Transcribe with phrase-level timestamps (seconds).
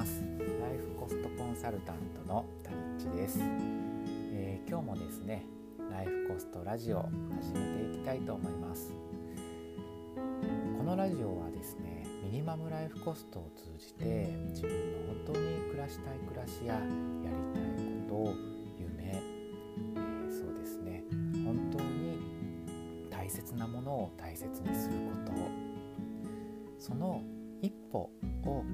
[0.00, 0.22] ます。
[0.62, 3.38] ライフコストコンサルタントの谷地です、
[4.32, 5.44] えー、今日もですね
[5.90, 8.94] ライフコストラジオ始めていきたいと思います。
[10.78, 16.86] このラジオはですねミニマムライフコストを通じて自分の本当に暮らしたい暮らしややり
[17.52, 17.62] たい
[18.08, 18.34] こと
[18.78, 21.04] 夢、えー、そうですね
[21.44, 22.18] 本当に
[23.10, 24.94] 大切なものを大切にする
[25.26, 25.32] こと
[26.78, 27.22] その
[27.60, 28.10] 一歩
[28.46, 28.64] を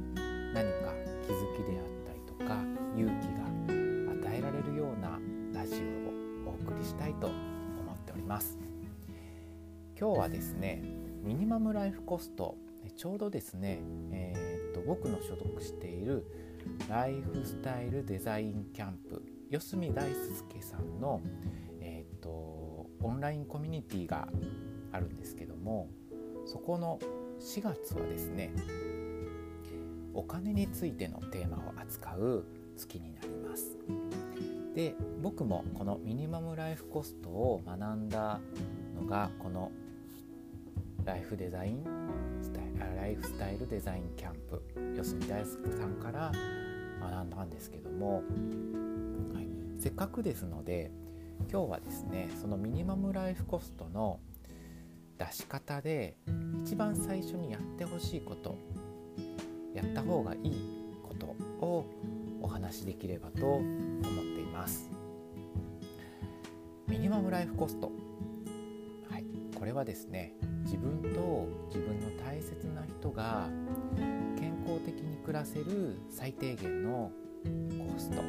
[0.54, 2.62] 何か気づきであったりとか
[2.96, 5.18] 勇気が与えられるような
[5.52, 5.82] ラジ
[6.44, 7.34] オをお送りしたいと思
[7.92, 8.56] っております。
[9.98, 10.84] 今日はですね
[11.24, 12.56] ミニマムライフコスト
[12.96, 13.80] ちょうどですね、
[14.12, 16.24] えー、っと僕の所属している
[16.88, 19.20] ライフスタイルデザインキャンプ
[19.50, 21.20] 四隅大輔さんの、
[21.80, 24.28] えー、っとオンラインコミュニティが
[24.92, 25.88] あるんですけども
[26.45, 27.00] そこの
[27.40, 28.52] 4月はですね
[30.16, 32.45] お金についてのテーマを扱う
[32.76, 33.76] 月になります。
[34.74, 38.40] で僕もこのミニマムライフコストを学んだ
[38.95, 39.70] のがこの
[41.04, 41.84] ライフデザイン
[42.42, 44.62] スタイルライフスタイルデザインキャンプ
[44.96, 46.32] 四隅大輔さんから
[47.01, 48.16] 学んだんですけども、
[49.34, 49.46] はい、
[49.78, 50.90] せっかくですので
[51.51, 54.20] 今日はですねそのミニマムライフコストの
[55.18, 56.16] 出し方で
[56.62, 58.58] 一番最初にやってほしいこと
[59.77, 60.52] やった方がいい
[61.02, 61.27] こと
[61.65, 61.87] を
[62.41, 64.91] お話しできればと思っています。
[66.88, 67.93] ミニマムライフコスト。
[69.10, 69.25] はい。
[69.54, 70.34] これはですね
[70.65, 73.50] 自分と自分の大切な人が
[74.38, 77.10] 健康的に暮らせる最低限の
[77.93, 78.22] コスト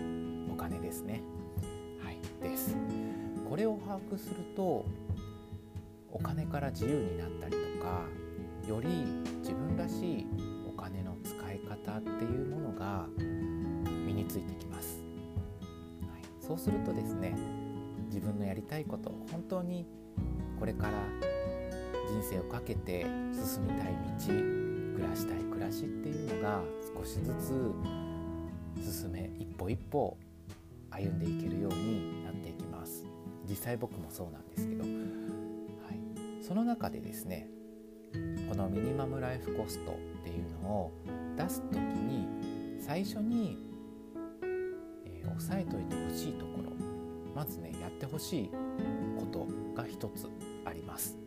[0.51, 1.23] お金ですね。
[2.03, 2.17] はい。
[2.41, 2.75] です。
[3.49, 4.85] これを把握すると
[6.11, 8.01] お金から自由になったりとか
[8.67, 8.89] より
[9.39, 10.46] 自分らしい
[11.97, 13.07] っていうものが
[14.05, 15.03] 身についてきます、
[16.11, 17.35] はい、そうするとですね
[18.07, 19.85] 自分のやりたいこと本当に
[20.59, 20.93] これから
[22.09, 24.57] 人生をかけて進みたい道
[24.95, 26.61] 暮らしたい暮らしっていうのが
[26.95, 30.17] 少しずつ進め一歩一歩
[30.89, 33.05] 歩んでいけるようになっていきます。
[33.47, 37.47] 実際僕もそうなんですけど、はい、その中でですね
[38.49, 40.91] このミニマムライフコストっていうのを
[41.37, 42.27] 出す時に
[42.79, 43.57] 最初に、
[45.05, 46.71] えー、押さえといてほしいところ
[47.33, 48.51] まずねやってほしい
[49.17, 50.27] ことが一つ
[50.65, 51.17] あります。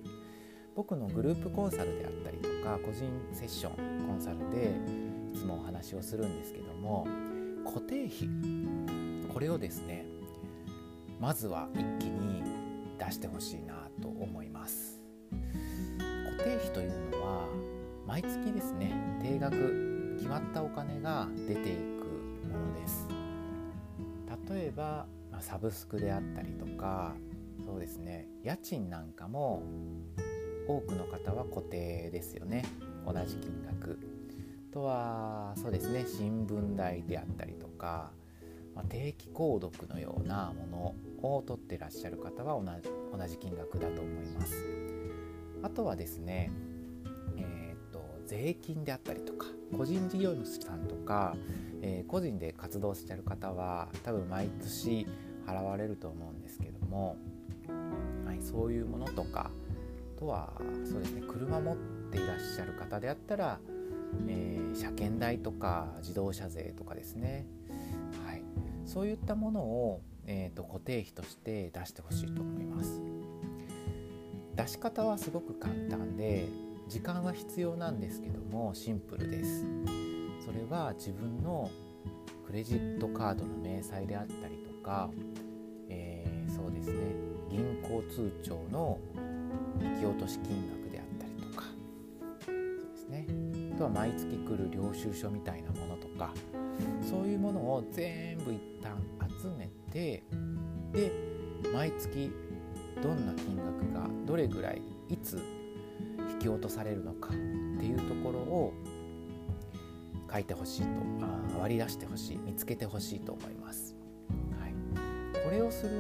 [0.77, 4.73] 僕のグループコンサルであったりとか個人セッションコンサルで
[5.35, 7.07] いつもお話をするんですけども
[7.65, 8.29] 固定費
[9.33, 10.07] これをですね
[11.19, 12.43] まずは一気に
[12.99, 15.01] 出してほしいなと思います。
[15.31, 17.10] 固定費というのは
[18.11, 21.79] 毎月ですね定額決まったお金が出ていく
[22.51, 23.07] ものです。
[24.53, 25.07] 例えば
[25.39, 27.15] サブスクであったりとか
[27.65, 29.63] そうですね家賃なんかも
[30.67, 32.65] 多くの方は固定ですよね。
[33.07, 33.97] 同じ金額。
[34.73, 38.11] とはそうですね新聞代であったりとか、
[38.75, 44.57] ま、定期購読のようなものを取ってらっしゃる方は同じ金額だと思います。
[45.63, 46.51] あとはですね、
[48.31, 49.47] 税金であったりとか
[49.77, 51.35] 個人事業主さんとか、
[51.83, 55.05] えー、個人で活動してる方は多分毎年
[55.45, 57.17] 払われると思うんですけども、
[58.25, 59.51] はい、そういうものとか
[60.17, 60.53] あとは
[60.85, 61.77] そうですね車持っ
[62.13, 63.59] ていらっしゃる方であったら、
[64.29, 67.47] えー、車検代とか自動車税とかですね、
[68.25, 68.43] はい、
[68.87, 73.01] そういったものを、えーと、固定費として出してほしいと思います。
[74.55, 76.47] 出し方はすごく簡単で
[76.91, 79.65] 時間は必要なんですけどもシンプルです。
[80.45, 81.71] それは自分の
[82.45, 85.09] クレジットカードの明細であったりとか、
[85.89, 86.97] えー、そうですね。
[87.49, 88.99] 銀行通帳の
[89.81, 91.67] 引き落とし金額であったりとか
[92.45, 92.55] そう
[92.91, 93.27] ですね。
[93.73, 96.35] あとは毎月来る領収書みたいなものとか
[97.09, 99.01] そういうものを全部一旦
[99.41, 100.25] 集めて
[100.93, 101.13] で
[101.73, 102.33] 毎月
[103.01, 105.41] どんな金額がどれぐらいいつ
[106.41, 107.37] き落とされるのかって
[107.85, 108.73] いうところを
[110.33, 110.89] 書いてほしいと
[111.23, 113.95] あ割り出してほしい見つけてほしいと思います、
[114.61, 115.91] はい、これをする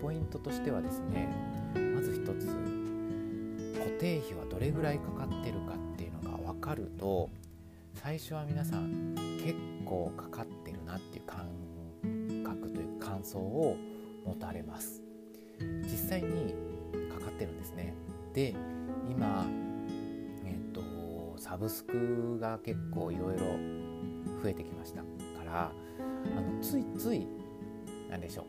[0.00, 1.28] ポイントとしてはですね
[1.74, 2.46] まず一つ
[3.78, 7.30] 固定費はどれぐらいかかってるかっていうのが分かると
[7.94, 9.54] 最初は皆さん結
[9.84, 11.46] 構かかってるなっていう感
[12.44, 13.76] 覚という感想を
[14.26, 15.02] 持たれます。
[15.82, 16.54] 実際に
[17.10, 17.94] かかってるんですね。
[18.32, 18.54] で
[19.08, 19.46] 今、
[21.44, 23.44] サブスクが結構いろいろ
[24.42, 25.72] 増えてきましたから
[26.38, 27.26] あのついつい
[28.08, 28.44] 何でしょう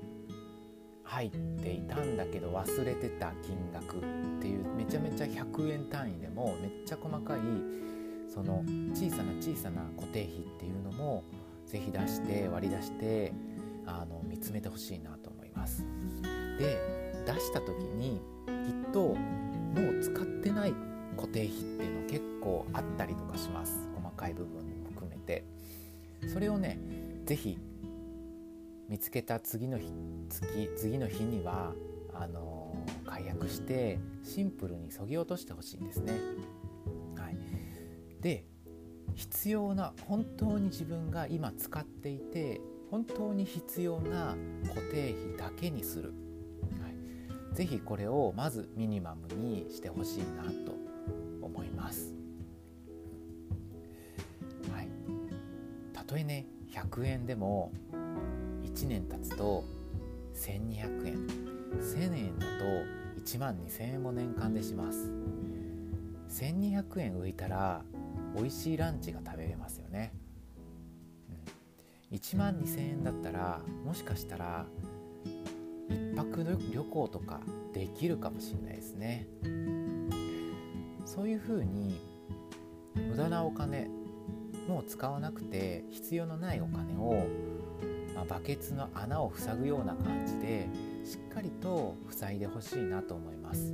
[1.04, 1.30] 入っ
[1.62, 4.00] ていたんだけど忘れてた金額っ
[4.40, 7.40] ていうめちゃめちゃ100円単位でもめっちゃ細かい
[8.34, 8.64] その
[8.94, 11.26] 小さな小さな固定費っていうのも
[11.66, 13.34] 是非出して割り出して
[13.86, 15.84] あの見つめてほしいなと思います。
[16.58, 16.80] で
[17.26, 19.16] 出した時にきっとも
[19.92, 20.74] う使ってない
[21.16, 23.88] 固定費っていうの結構あったりとかします。
[23.96, 24.62] 細かい部分も
[24.94, 25.44] 含めて。
[26.28, 26.80] それをね
[27.26, 27.58] 是非
[28.90, 29.92] 見つけた次の日
[30.30, 31.74] 次次の日には
[32.14, 32.76] あの
[33.06, 36.14] 解約してシンプルにそぎ落としてほしいんですね。
[37.18, 37.38] はい、
[38.22, 38.46] で
[39.16, 44.36] 必要な本当に自分が今使っていて本当に必要な
[44.68, 46.14] 固定費だけにする、
[46.82, 46.90] は
[47.54, 50.75] い、ぜひこれをまずミニマムにしてほしいなと
[56.96, 57.72] 100円でも
[58.64, 59.66] 1年経つと
[60.34, 61.28] 1200円。
[61.76, 62.64] 1000円だと
[63.22, 65.12] 1万2000円も年間でします。
[66.30, 67.84] 1200円浮いたら
[68.36, 70.12] 美味しいランチが食べれますよね、
[72.12, 74.66] うん、1万2000円だったらもしかしたら
[75.90, 76.44] 1泊
[76.74, 77.40] 旅行とか
[77.74, 79.28] できるかもしれないですね。
[81.06, 82.00] そういうふうに
[82.96, 83.88] 無駄なお金
[84.68, 87.28] もう使わなくて必要のないお金を
[88.16, 90.70] まあ、バケツの穴を塞ぐような感じで
[91.04, 93.74] しっかりと塞いでほしいなと思います。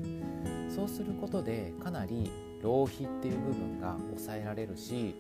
[0.76, 2.32] そうすることでかなり
[2.64, 5.16] 浪費っていう部分が抑えられるし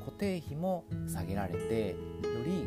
[0.00, 1.96] 固定費も下げられてよ
[2.44, 2.66] り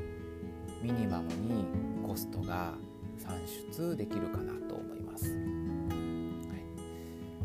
[0.82, 1.66] ミニマムに
[2.06, 2.74] コストが
[3.18, 3.36] 算
[3.72, 5.38] 出できるかなと思います、は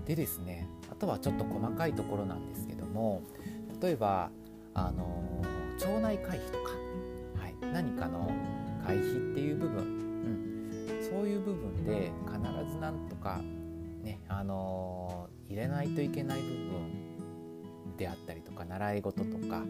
[0.04, 3.22] い、でですねあとはちょっと細かいところなんですけども
[3.80, 4.30] 例えば
[4.74, 5.42] あの
[5.80, 6.70] 腸内会費とか。
[7.40, 7.54] はい。
[7.72, 8.30] 何かの
[8.84, 13.40] 会費っていう部分、うん、そういう部分で必ずなんとか
[14.02, 19.62] ねあの、入れないといけない部分であったりとか習い事とか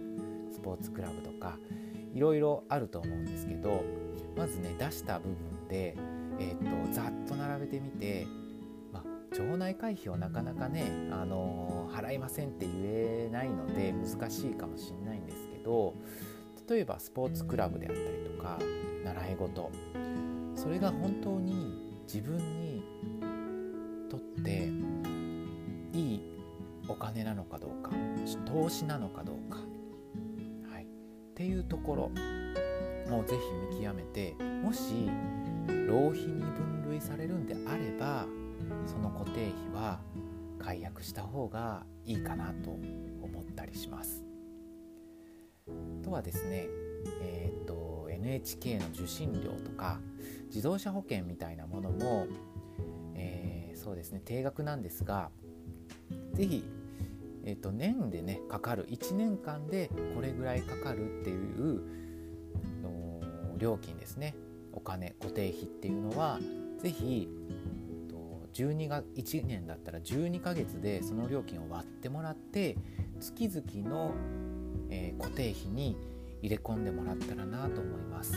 [0.53, 1.59] スポーツクラブとか
[2.15, 3.85] いろいろあると思うんですけど
[4.37, 5.97] まずね出した部分で、
[6.39, 8.27] えーと、ざっと並べてみて、
[9.35, 15.95] 町内会費をなかなかね、あの、払いませんって言えないので難しいかもしれないんですけど
[16.69, 18.59] 例えばスポーツクラブであったりとか
[19.05, 19.71] 習い事。
[20.55, 22.83] それが本当に自分に
[24.11, 24.71] とって
[25.93, 26.23] いい
[26.89, 27.93] お金なのかどうか
[28.45, 29.59] 投資なのかどうか、
[30.73, 30.87] はい、っ
[31.35, 32.11] ていうところ
[33.09, 33.37] もぜ
[33.71, 35.09] ひ見極めてもし
[35.87, 38.27] 浪費に分類されるんであれば
[38.89, 40.01] その固定費は
[40.59, 44.25] 解約した方がいいかなと思ったりします。
[46.03, 46.67] とはですね、
[47.21, 50.01] えーと、NHK の受信料とか
[50.47, 52.27] 自動車保険みたいなものも、
[53.15, 55.31] えー、そうですね定額なんですが
[56.33, 56.65] 是非、
[57.45, 61.83] えーと、年でねかかる1年間でこれぐらいかかるっていう
[63.59, 64.35] 料金ですね
[64.73, 66.39] お金固定費っていうのは
[66.81, 67.29] 是非
[68.65, 72.77] 12が1年だったら12ヶ月でその料金を割ってもらって
[73.21, 74.15] 月々の
[74.91, 75.97] えー、固定費に
[76.43, 78.35] 入れ込んでもらったらなと思います。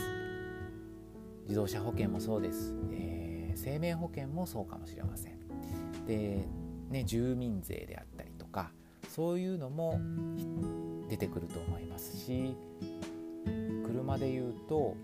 [1.44, 5.38] 自動車保険もそうです、えー、生命保険もそうかもしれません。
[6.06, 6.46] で、
[6.88, 8.72] ね、住民税であったりとか
[9.08, 10.00] そういうのも
[11.08, 12.56] 出てくると思いますし
[13.84, 14.96] 車で言うと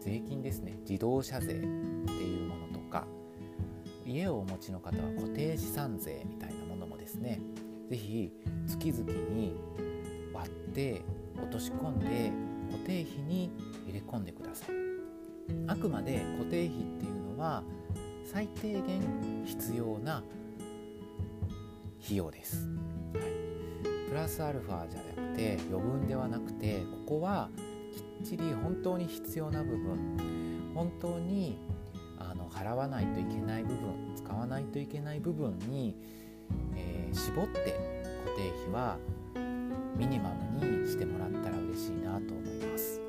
[0.00, 0.78] 税金ですね。
[0.88, 2.51] 自動車税っていうの
[4.12, 7.40] 家をお持ちの方は固定資産税みたいなものもですね
[7.88, 8.32] 是非
[8.66, 9.56] 月々に
[10.32, 11.02] 割って
[11.36, 12.32] 落とし込んで
[12.70, 13.50] 固定費に
[13.86, 14.82] 入れ込んでください。
[15.66, 17.62] あくまで固定費っていうのは
[18.24, 19.02] 最低限
[19.44, 20.22] 必要な
[22.04, 22.68] 費用です、
[23.14, 27.50] はい、プラスアルファじゃなくて余分ではなくてここは
[28.22, 31.58] きっちり本当に必要な部分本当に
[32.52, 35.96] 払わないといけない部分使わないといけない部分に、
[36.76, 37.58] えー、絞って
[38.24, 38.98] 固定費は
[39.96, 43.00] ミニマムにしてもらったら嬉しいなと思います。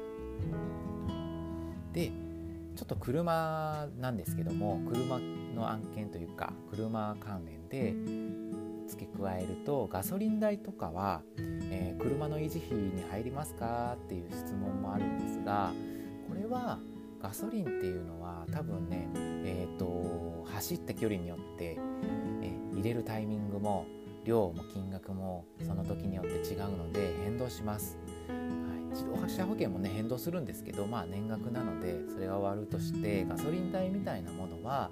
[1.94, 2.12] で
[2.76, 5.20] ちょっと車なんですけども車
[5.56, 7.94] の案件というか車関連で
[8.88, 15.72] 付け加えるとガソリン代とかは、えー、車の維持費に入りますかっていう質問もあるんですが
[16.28, 16.80] これは
[17.22, 18.23] ガソリンっていうのは
[18.54, 19.10] 多分ね、
[19.46, 21.78] えーと、走った距離によって、
[22.42, 23.88] え、入れるタイミングも
[24.24, 28.34] 量も金額もその時によって違うので変動します、は
[28.76, 34.92] い、自動車保険もね変動するんですけどまあ年額なのでそれが終わるとしてガソリン代みたいなものは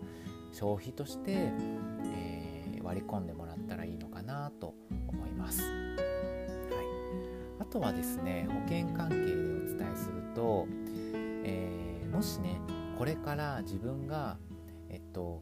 [0.52, 1.32] 消費として、
[2.04, 4.74] えー、割り込んでもらったらいいのかなと
[5.08, 5.62] 思います。
[5.62, 5.72] はい、
[7.60, 10.68] あとはですね保険関係でお伝えすると、
[11.46, 12.60] えー、もしね
[12.98, 14.38] これから自分が
[14.90, 15.42] えっと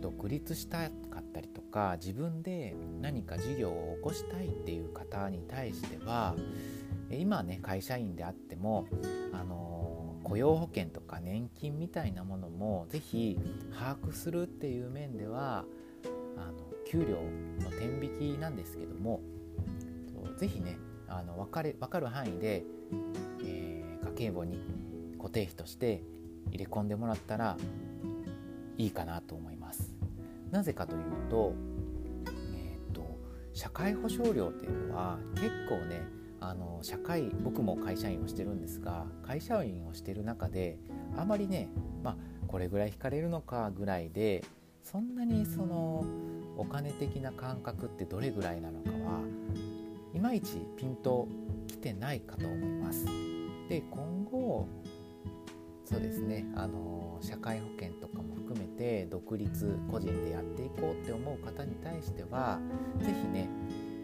[0.00, 6.34] 独立したかったりとか自分で何か事業を起こしたいっていう方に対しては
[7.10, 8.86] 今ね会社員であっても
[9.32, 13.38] あの雇用保険とか年金みたいなものも是非
[13.72, 15.64] 把握するっていう面では
[16.36, 16.54] あの
[16.86, 17.16] 給料
[17.64, 19.20] の天引きなんですけども
[20.38, 20.78] 是非ね
[21.08, 22.64] あの分かる分かる範囲で、
[23.44, 24.58] えー、家計簿に
[25.18, 26.02] 固定費として
[26.50, 27.56] 入れ込んでもらったら
[28.78, 29.94] いいかなと思います。
[30.50, 31.54] なぜかというと,、
[32.54, 33.18] えーと、
[33.52, 36.02] 社会保障料っていうのは結構ね
[36.40, 40.78] あの社会僕も会社員をしてるんですが会社員をしてる中で
[41.16, 41.68] あまりね、
[42.02, 42.16] まあ、
[42.48, 44.44] これぐらい引かれるのかぐらいで
[44.82, 46.04] そんなにその
[46.56, 49.20] お金的な感覚ってどれぐらいなのかは
[50.12, 51.28] いまいちピンと
[51.68, 53.06] きてないかと思います。
[53.68, 54.66] で今後
[55.84, 56.46] そうですね。
[56.54, 62.60] あの社会保険とかも含めて独立個人でやっていこうって思う方に対しては
[62.98, 63.48] 是非ね、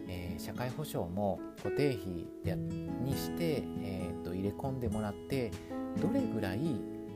[0.07, 5.51] えー、社会保障も固定費でにして、えーと、入れ込んでもらって
[6.01, 6.59] どれぐらい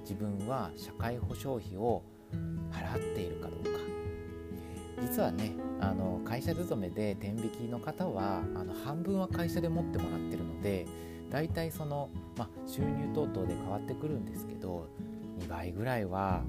[0.01, 2.03] 自分は社会保障費を
[2.71, 3.83] 払っているかどうか。
[5.01, 5.51] 実はね
[5.81, 10.85] あの会社勤めで天引きの方はあの半分は会社で持ってもらってるので
[11.33, 14.87] 大体その、ま、収入等々で変わってくるんですけど
[15.39, 16.43] 2倍ぐらいは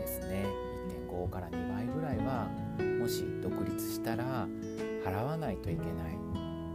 [0.00, 0.44] ですね
[1.08, 2.48] 1.5から2倍ぐらいは
[2.98, 4.48] もし独立したら
[5.04, 6.18] 払わないといけない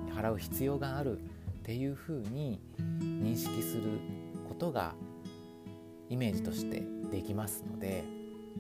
[0.10, 1.22] 払う必要があるっ
[1.64, 4.00] ていうふうに認識する
[4.48, 4.96] ことが
[6.10, 8.06] イメージとしてできますので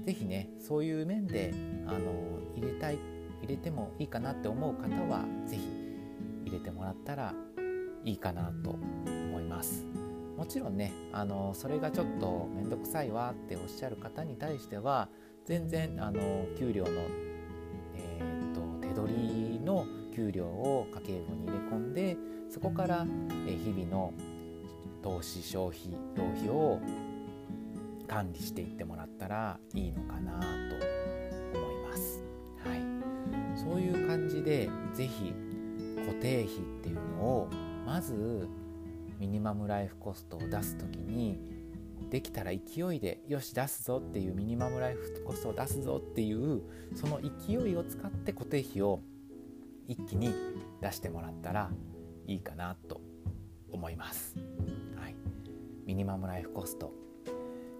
[0.06, 1.54] 是非ねそういう面で
[1.88, 2.12] あの
[2.54, 3.00] 入れたい
[3.42, 5.62] 入れてもいいかなって思う方は是非
[6.48, 7.34] 入れてもらったら
[8.05, 9.85] いいかなと思います
[10.38, 15.09] もちろんねあのそれがちょっと面倒くさいわっておっしゃる方に対しては
[15.45, 16.91] 全然あの給料の、
[17.95, 19.85] えーと、手取りの
[20.15, 22.17] 給料を家計簿に入れ込んで
[22.50, 23.05] そこから、
[23.47, 24.13] え日々の
[25.01, 26.79] 投資消費浪費を
[28.07, 30.45] 管理していってもらったらいいのかなと
[31.59, 32.24] 思います。
[32.63, 32.81] はい、
[33.57, 35.33] そういう感じで是非
[36.05, 36.47] 固定費っ
[36.81, 37.50] ていうのを
[37.86, 38.48] まず
[39.20, 41.39] ミニマムライフコストを出す時に
[42.10, 46.62] できたら勢いでよし出すぞっていうミニマムライフコストを出すぞっていう
[46.96, 49.01] その勢いを使って固定費を
[49.88, 50.34] 一気に
[50.82, 51.70] 出してもらったら
[52.27, 53.01] いいかなと
[53.72, 54.36] 思います。
[54.96, 55.15] はい、
[55.86, 56.92] ミニマムライフコスト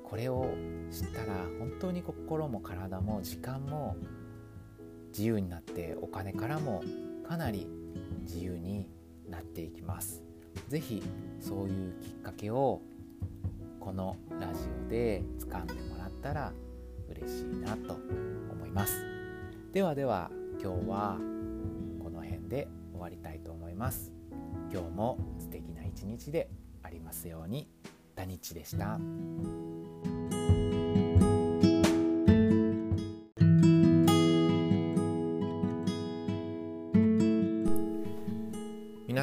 [0.04, 0.54] これを
[0.92, 3.98] 知ったら本当に心も体も時間も
[5.10, 6.84] 自由になってお金からも
[7.28, 7.68] かなり
[8.22, 8.88] 自由に
[9.30, 10.24] なっていきます。
[10.70, 11.04] 是非
[11.40, 12.82] そういうきっかけを
[13.80, 16.54] このラジオで掴んでもらったら
[17.10, 17.94] 嬉しいなと
[18.52, 19.04] 思います。
[19.72, 21.18] ではでは今日は
[22.02, 24.12] この辺で終わりたいと思います。
[24.72, 26.50] 今日も素敵な一日で
[26.82, 27.70] ありますように。
[28.16, 28.98] ダニッチでした。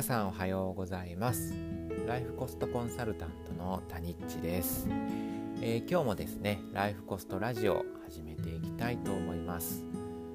[0.02, 1.54] 皆さんおはようございます。
[2.09, 4.88] ライフコストコンサルタントのタニッチです、
[5.61, 9.85] えー、今日もですねライフコストラジオ始めていきたいと思います、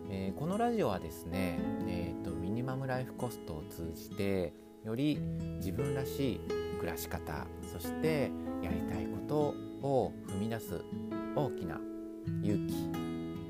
[0.09, 4.53] えー、このラジオはですね、えーと、ミニマムライフコストを通じて
[4.85, 5.17] より
[5.57, 6.41] 自分らしい
[6.79, 8.31] 暮らし方そして
[8.63, 9.53] やりたいこと
[9.85, 10.81] を踏み出す
[11.35, 11.77] 大きな
[12.41, 12.65] 勇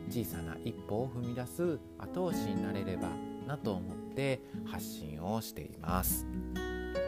[0.10, 3.10] 気小さな一歩を踏み出す後押しになれれば
[3.46, 6.26] なと思っで発信をしています。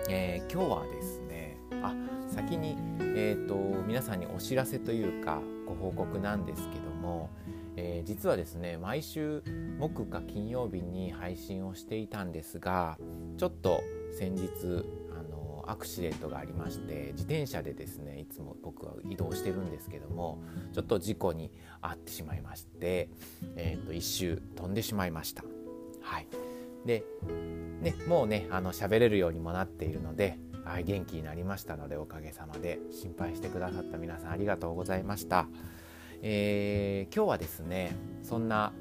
[0.09, 1.93] えー、今日はですねあ
[2.29, 7.29] 先に、えーと、皆さんにお知らせというかご報告なんですけども、
[7.75, 9.43] えー、実はですね毎週
[9.79, 12.97] 木か金曜日に配信をしていたんですが
[13.37, 13.81] ちょっと
[14.17, 14.49] 先日
[15.17, 20.39] あのアクシデントがありまして自転車でですねいつも僕は移動してるんですけども
[20.73, 21.51] ちょっと事故に
[21.81, 23.09] 遭ってしまいまして、
[23.55, 25.43] えーと、と一周飛んでしまいました。
[26.01, 26.27] はい
[26.85, 27.03] で、
[27.81, 35.47] ね、もうねあの喋れるようにもなっているので、はい、元気になりましたのでおかげさまで心配してくださった皆さんありがとうございました。
[36.21, 38.73] えー、今日はですねそんな、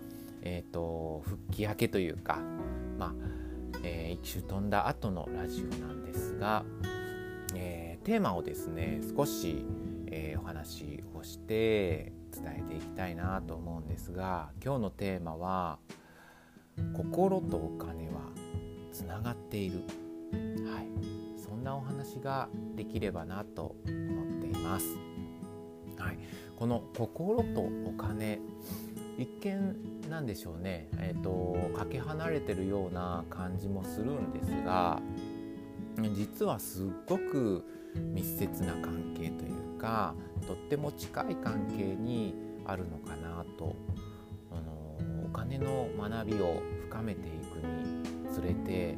[0.43, 2.41] えーと、復帰明けというか、
[2.99, 3.13] まあ
[3.85, 6.65] えー、一周飛んだ後のラジオなんですが、
[7.55, 9.65] えー、テーマをですね少し、
[10.09, 15.79] えー、お話をして伝えていきたいなと思うんですが今日のテーマは
[16.95, 18.33] 「心とお金は
[18.93, 19.83] つながっている」
[20.67, 24.87] はい、そんなお話ができればなと思っています。
[25.97, 26.19] はい、
[26.57, 28.41] この心とお金
[29.19, 29.77] 一見
[30.09, 35.03] なんでしょうね、えーと、かけ離れてるような感じもするんですが
[36.15, 37.65] 実はすっごく
[38.15, 40.15] 密接な関係というか
[40.47, 43.75] とっても近い関係にあるのかなと
[45.59, 48.97] のお金の学びを深めていくにつれて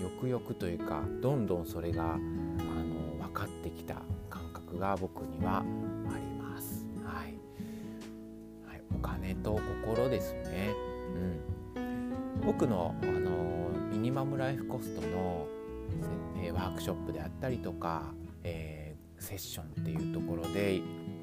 [0.00, 3.96] よくよくというかどんどんそれがあの分かってきた
[4.30, 5.62] 感覚が僕にはあ
[6.18, 6.86] ります。
[7.04, 7.34] はい。
[8.94, 10.74] お金と心ですね。
[11.76, 15.46] うん、僕のあのミニマムライフコストの、
[16.42, 20.80] えワークショップであったりとか、えー、セッションっていうところで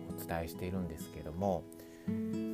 [0.09, 1.63] お伝えしているんですけども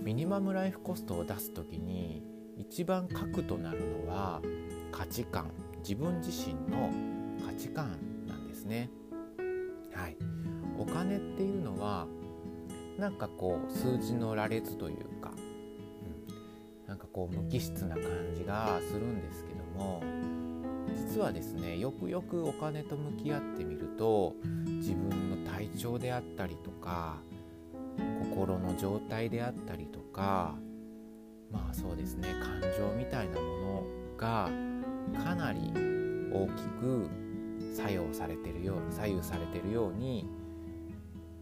[0.03, 2.23] ミニマムライフコストを出す時に
[2.57, 4.41] 一番核となるのは
[4.91, 5.51] 価値観。
[5.79, 6.89] 自分自身の
[7.45, 7.97] 価値観
[8.27, 8.89] なんですね。
[9.93, 10.17] はい、
[10.79, 12.07] お金っていうのは
[12.97, 18.03] なんかこう数字の羅列というか、うん、なんかこう無機質な感
[18.35, 20.01] じがするんですけども
[20.95, 24.35] 実はですねよくよくお金と向き合ってみると
[24.65, 27.17] 自分の体調であったりとか
[28.35, 30.55] 心の状態であったりとか
[31.51, 33.83] まあそうですね感情みたいなもの
[34.17, 34.49] が
[35.23, 35.71] かなり
[36.33, 37.09] 大きく
[37.73, 40.27] 作用されてるよう左右されてるように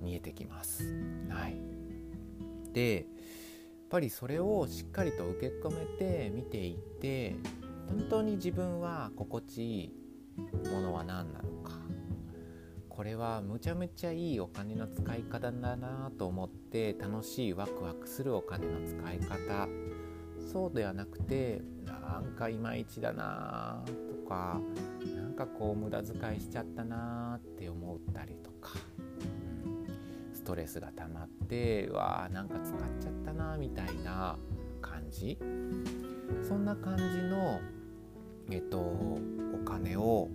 [0.01, 0.83] 見えてきます。
[1.29, 1.55] はい、
[2.73, 3.05] でやっ
[3.89, 7.35] ぱりそれをしっかりと受け止めて見ていって
[7.88, 11.83] 本当に自分は心地いいものは何なのか
[12.95, 19.67] これはむちゃむちゃいいお金の使い方だなと思って楽しいワクワクするお金の使い方。
[20.51, 24.62] そうではなくてなんかいまいちだなとか
[25.15, 28.73] なんかこう無駄遣いしちゃったなって思ったりとか
[29.65, 34.38] うんストレスが溜まってわーなんか使っちゃったなみたいな
[34.82, 35.39] 感じ。
[36.47, 37.60] そんな感じの
[38.51, 39.19] えっとお
[39.65, 40.29] 金を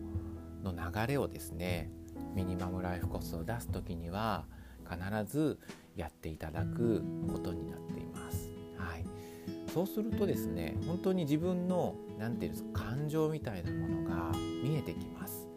[0.64, 1.92] の流れをですね
[2.35, 4.45] ミニマムライフコストを出す時には
[4.89, 4.99] 必
[5.31, 5.59] ず
[5.97, 8.51] やっていただくことになっています。
[8.77, 9.05] はい、
[9.73, 15.49] そうするとですね本当に自分の何て言うんですか感情みたいなものが見えてきます。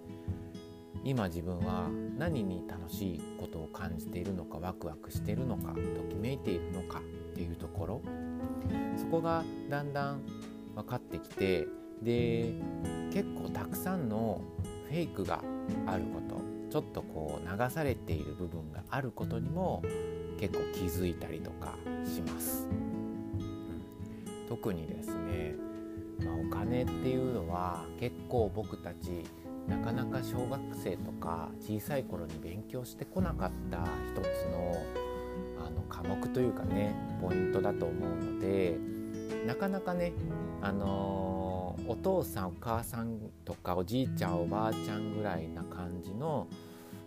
[1.03, 7.01] 今自分は何に楽しいことを感じているのかワクワクしているのかときめいているのかっ
[7.33, 8.01] ていうところ
[8.97, 10.21] そこがだんだん
[10.75, 11.67] 分かってきて
[12.03, 12.53] で
[13.11, 14.41] 結構たくさんの
[14.89, 15.43] フェイクが
[15.87, 19.83] あることちょっとこう流されている部分があることにも
[20.39, 22.67] 結構気づいたりとかします。
[22.69, 22.73] う
[24.45, 25.55] ん、特にですね、
[26.23, 29.25] まあ、お金っていうのは結構僕たち
[29.67, 33.79] なかなか小学生とか小さい頃に勉強してこなかった
[34.13, 34.75] 一つの
[35.65, 38.77] あの科目というかねポイントだと思うので
[39.45, 40.13] なかなかね
[40.61, 41.50] あのー、
[41.87, 46.47] お父さんお母さんとかおじいちゃんおばあちゃんぐらいな感じの、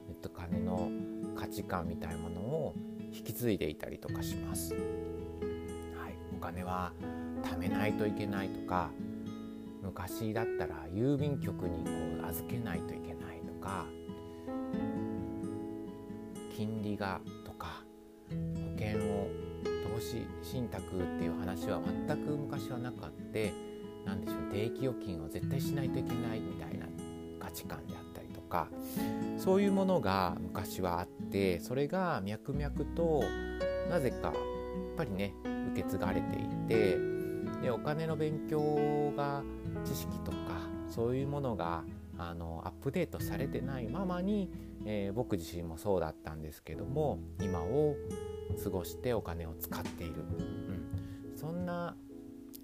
[0.08, 0.90] えっと、金の
[1.36, 2.74] 価値観みたいなものを
[3.12, 4.74] 引き継いでいたりとかします。
[4.74, 4.82] はい、
[6.36, 6.92] お金は
[7.42, 8.90] 貯めないといけないとか
[9.82, 11.90] 昔だったら郵便局にこ
[12.22, 13.86] う預けないといけないとか
[16.56, 17.84] 金利がとか
[18.30, 18.34] 保
[18.78, 19.28] 険を
[19.94, 23.52] 投資信託っていう話は全く昔はなかって
[24.04, 26.86] 何でしょう定期預金を絶対しないといけないみたいな
[27.40, 28.68] 価値観であったりとか
[29.38, 33.22] そういうものが昔はあってそれが脈々と
[33.90, 34.34] なぜかやっ
[34.96, 35.34] ぱりね
[35.72, 36.98] 受け継がれていて
[37.62, 39.42] でお金の勉強が
[39.84, 40.36] 知識とか
[40.88, 41.84] そういうものが
[42.18, 44.50] あのアップデートされてないままに、
[44.84, 47.96] えー、僕自身もそうだったんですけども今を
[48.62, 51.96] 過ごしてお金を使っている、うん、そんな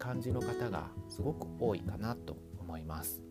[0.00, 3.22] 感じの方がすごく多いかなと思います。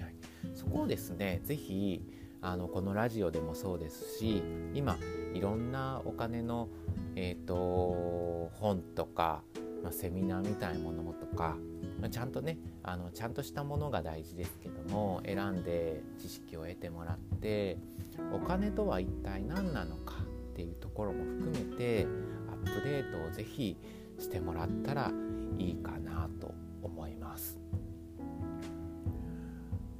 [0.00, 0.16] はい、
[0.54, 2.02] そこをですね是非
[2.40, 4.42] あのこのラジオでもそうですし
[4.74, 4.98] 今
[5.32, 6.68] いろんなお金の、
[7.14, 9.44] えーと本とか
[9.82, 11.56] まあ、セミナーみたいなものとか、
[12.00, 17.78] まあ、ちゃんとねあのちゃんとしたものが大事ですけども選んで知識を得てもらって
[18.32, 20.14] お金とは一体何なのか
[20.52, 22.06] っていうところも含めて
[22.48, 23.76] アップデートをぜひ
[24.18, 25.10] してもらったら
[25.58, 27.58] いいかなと思います。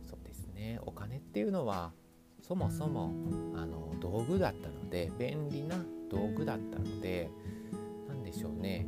[0.02, 1.92] そうですねお金っていうのは
[2.40, 3.12] そもそも
[3.54, 5.76] あの道具だったので便利な
[6.10, 7.30] 道具だったので
[8.08, 8.86] 何でしょうね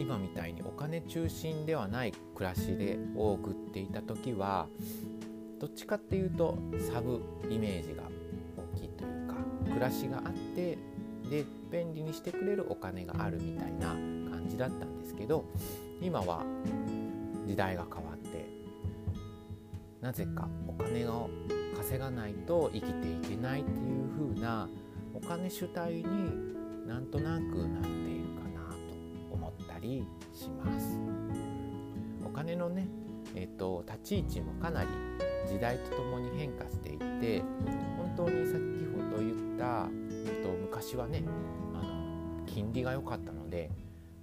[0.00, 4.68] 今みたいにお金中心ではない暮らしでを送っていた時は
[5.60, 6.58] どっちかっていうと
[6.92, 7.20] サブ
[7.50, 8.04] イメージが
[8.56, 10.78] 大きいというか暮らしがあって
[11.30, 13.94] で便利にしてくれるお金があるみたいな
[14.48, 15.44] 感じだったんですけど
[16.00, 16.42] 今は
[17.46, 18.46] 時代が変わって
[20.00, 21.28] なぜかお金を
[21.76, 24.68] 稼がないと生きていけないっていう風な
[25.14, 26.04] お金主体に
[26.86, 28.76] なんとなくなっているかなと
[29.32, 30.98] 思ったりします。
[32.24, 32.86] お金のね、
[33.34, 34.88] えーと、立ち位置もかなり
[35.48, 37.42] 時代とともに変化していって
[37.96, 38.54] 本当に先
[38.94, 39.88] ほど言った、
[40.24, 41.24] えーと、昔はね
[41.74, 43.70] あの金利が良かったので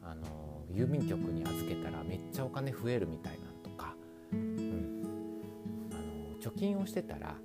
[0.06, 3.96] あの郵便局に預けたらめっちゃお金増えるみたいなとか、
[4.32, 5.02] うん、
[5.92, 7.36] あの貯金をしてたら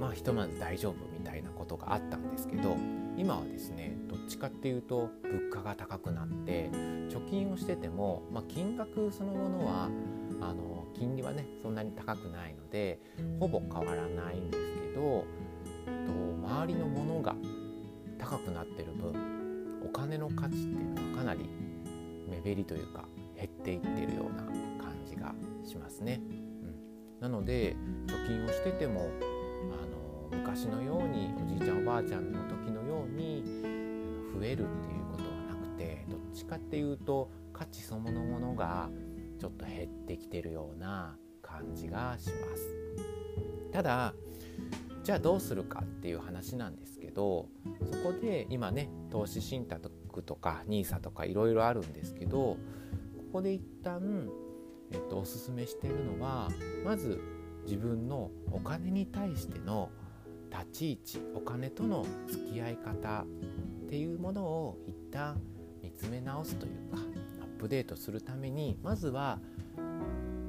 [0.00, 2.76] まあひとまず大丈夫みたいなことがあったんですけど
[3.16, 9.90] 今はですねどっちかっていうと物価が高くなって貯金をしてても、まあ、金額そのものは
[10.40, 12.98] あの金利はねそんなに高くないので
[13.38, 15.24] ほぼ変わらないんですけど
[15.84, 16.12] と
[16.46, 17.34] 周りのものが
[18.18, 19.31] 高くなってる分
[19.84, 21.48] お金の価値っていうのはかなり
[22.28, 23.04] 目減りというか
[23.36, 24.44] 減っていってるような
[24.82, 26.20] 感じがしますね。
[26.28, 29.08] うん、なので貯金をしてても
[29.72, 33.42] あの昔のようにおじいちゃんおばあちゃんの時のように
[34.34, 38.88] 増えるっていうことはなくてどっちかっていうと価値そのものが
[39.38, 42.68] ちょっと減ってきてるような感じがします。
[43.72, 44.14] ただ
[45.02, 47.48] じゃあどうするかっていう話なんですけど
[47.90, 49.90] そこで今ね投資信託
[50.22, 52.58] とか NISA とかいろいろあるんですけどこ
[53.32, 54.28] こで一旦、
[54.92, 56.50] えっと、おすすめしてるのは
[56.84, 57.20] まず
[57.64, 59.90] 自分のお金に対しての
[60.50, 63.26] 立ち位置お金との付き合い方っ
[63.88, 65.40] ていうものを一旦
[65.82, 66.98] 見つめ直すというか
[67.40, 69.40] アップデートするためにまずは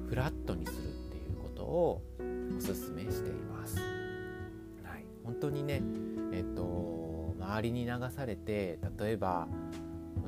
[0.10, 2.02] フラットにするっていうことを
[2.58, 4.03] おすすめしています。
[5.24, 5.82] 本当にね
[6.32, 9.48] えっと周りに流されて例えば、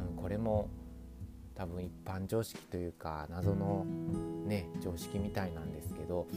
[0.10, 0.70] うん、これも
[1.56, 3.86] 多分一般常識というか謎の
[4.46, 6.28] ね常識みたいなんですけど、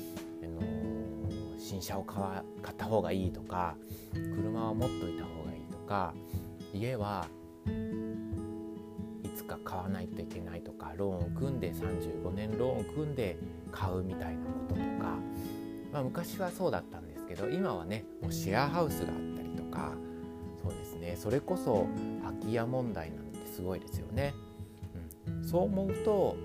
[0.42, 3.74] あの新車を買わ買った方がいいとか
[4.12, 6.14] 車は持っといた方がいいとか
[6.72, 7.26] 家は
[9.24, 13.36] いつか買わないといけないとかローンを組んで35年ローンを組んで
[13.72, 15.16] 買うみたいなこととか、
[15.92, 19.92] まあ、昔はそうだったんですけど今はねもうシェアハウスがあったりとか
[20.62, 21.86] そうですねそれこそ
[22.22, 24.34] 空き家問題なんてすごいですよね。
[25.26, 26.36] うん、そう思うと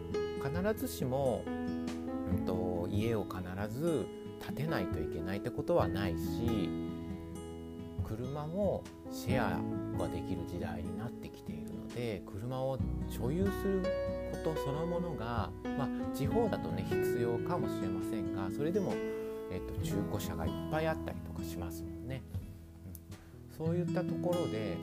[0.43, 4.05] 必ずしも、うんと、家を必ず
[4.45, 6.69] 建てないといけないってことはないし
[8.03, 9.61] 車もシェア
[9.97, 12.77] ができる時代になってきているので車を
[13.09, 13.83] 所有する
[14.43, 18.93] ことそのものが、まあ、地方だとね必要かもしれませんがそれでも、
[19.53, 22.23] えっと、中古車がいっぱいあったりとかしますもんね。
[23.51, 24.77] うん、そういったところで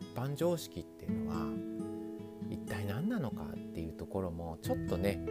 [0.00, 1.46] 一般常識っていうのは
[2.50, 5.24] 一体何なのかっていうところもちょっとね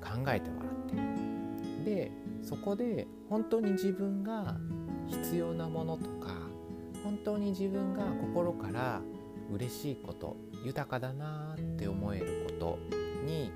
[0.00, 4.56] 考えてもらってでそこで本当に自分が
[5.08, 6.34] 必要なものとか
[7.02, 9.00] 本当に自分が心から
[9.50, 12.78] 嬉しいこと豊かだなって思えること
[13.24, 13.52] に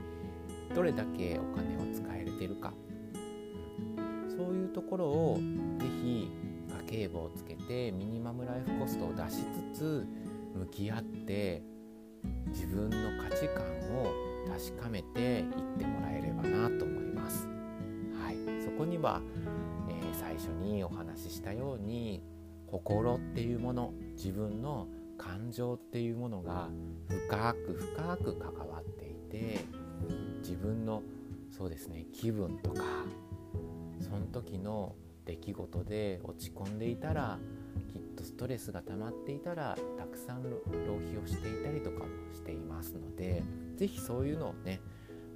[0.74, 2.72] どれだけお金を使えてるか
[4.28, 5.38] そういうところを
[5.78, 6.30] 是非
[6.86, 9.38] 家計簿をつけてミニマムライフコストを出し
[9.72, 10.06] つつ
[10.54, 11.62] 向き合って
[12.48, 13.64] 自分の価値観
[13.98, 14.12] を
[14.46, 15.44] 確かめていっ
[15.78, 17.48] てもらえればなと思います。
[18.20, 19.20] はい、そこには、
[19.88, 22.22] えー、最初にお話ししたように
[22.66, 26.68] 心っていうもの自分の感情っていうものが
[27.08, 29.64] 深く深く関わっていて
[30.46, 31.02] 自分の
[31.50, 32.84] そうですね気分とか
[34.00, 37.38] その時の出来事で落ち込んでいたら
[37.92, 40.60] きっとストレスが溜まっていたらたくさん浪
[40.98, 43.42] 費をしていたりとかもしていますので
[43.76, 44.80] 是非そういうのをね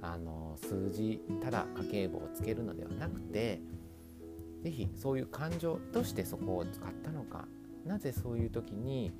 [0.01, 3.59] あの数字ただ家計簿をつけるのではなくて
[4.63, 7.45] 是非そういう感情としてそこを使ったのか
[7.85, 9.11] なぜそういう時に、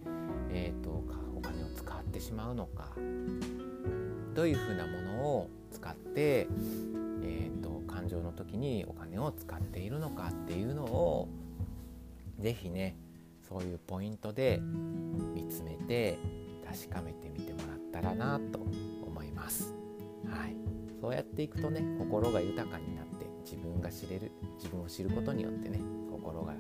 [0.52, 1.04] えーと、
[1.36, 2.92] お金を使ってしまうのか
[4.36, 6.48] どういうふうなものを使って、
[7.24, 11.30] えーと、と感情の時にお金を使っているのかっていうのを
[12.40, 12.96] 是非ね
[13.48, 14.62] そういうポイントで
[15.34, 16.18] 見つめて
[16.66, 18.60] 確かめてみてもらったらなと
[19.06, 19.74] 思います。
[20.30, 20.56] はい、
[21.02, 25.80] そうやっていくとね心が豊かになって自分が知れる自分を知ることによってね
[26.10, 26.54] 心が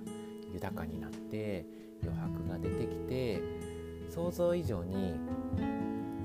[0.53, 1.65] 豊かになって
[2.03, 3.41] 余白が出てきて
[4.09, 5.13] 想像以上に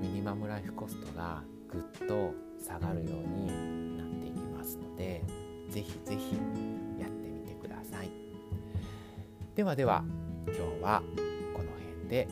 [0.01, 5.23] ミニマムライフコストがぐっと下がるようになっていきますので
[5.69, 6.35] ぜひぜひ
[6.99, 8.09] やってみてください。
[9.55, 10.03] ではでは
[10.45, 11.03] 今日は
[11.53, 12.27] この辺で。